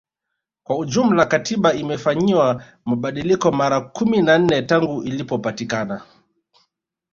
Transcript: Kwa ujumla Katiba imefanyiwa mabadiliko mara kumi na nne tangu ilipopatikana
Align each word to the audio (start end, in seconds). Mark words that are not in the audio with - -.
Kwa 0.63 0.77
ujumla 0.77 1.25
Katiba 1.25 1.73
imefanyiwa 1.73 2.63
mabadiliko 2.85 3.51
mara 3.51 3.81
kumi 3.81 4.21
na 4.21 4.37
nne 4.37 4.61
tangu 4.61 5.03
ilipopatikana 5.03 6.01